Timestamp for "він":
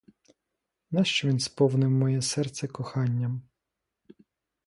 1.27-1.39